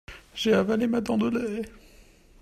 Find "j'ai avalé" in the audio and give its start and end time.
0.33-0.87